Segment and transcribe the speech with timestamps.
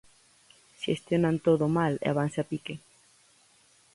[0.83, 2.75] Xestionan todo mal e vanse a pique.